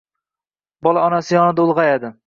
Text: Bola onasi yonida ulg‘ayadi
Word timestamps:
Bola 0.87 1.05
onasi 1.11 1.37
yonida 1.39 1.69
ulg‘ayadi 1.69 2.17